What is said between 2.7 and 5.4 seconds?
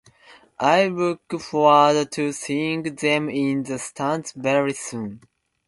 them in the stands very soon.